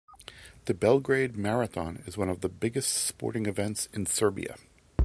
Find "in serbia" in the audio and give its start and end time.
3.93-4.55